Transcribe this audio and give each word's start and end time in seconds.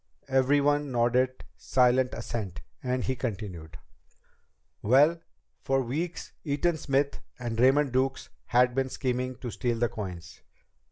Everyone 0.27 0.91
nodded 0.91 1.43
silent 1.55 2.15
assent, 2.15 2.61
and 2.81 3.03
he 3.03 3.15
continued: 3.15 3.77
"Well, 4.81 5.21
for 5.61 5.83
weeks 5.83 6.31
Eaton 6.43 6.77
Smith 6.77 7.19
and 7.37 7.59
Raymond 7.59 7.91
Duke 7.91 8.17
had 8.47 8.73
been 8.73 8.89
scheming 8.89 9.35
to 9.35 9.51
steal 9.51 9.77
the 9.77 9.89
coins. 9.89 10.41